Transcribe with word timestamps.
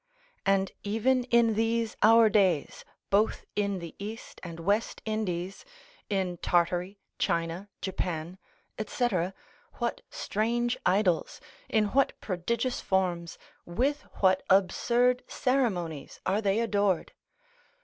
And 0.47 0.71
even 0.81 1.25
in 1.25 1.53
these 1.53 1.95
our 2.01 2.27
days, 2.27 2.83
both 3.11 3.45
in 3.55 3.77
the 3.77 3.95
East 3.99 4.41
and 4.43 4.59
West 4.59 4.99
Indies, 5.05 5.63
in 6.09 6.37
Tartary, 6.37 6.97
China, 7.19 7.69
Japan, 7.81 8.39
&c., 8.83 9.07
what 9.73 10.01
strange 10.09 10.75
idols, 10.87 11.39
in 11.69 11.89
what 11.89 12.19
prodigious 12.19 12.81
forms, 12.81 13.37
with 13.63 14.01
what 14.21 14.41
absurd 14.49 15.23
ceremonies 15.27 16.19
are 16.25 16.41
they 16.41 16.61
adored? 16.61 17.13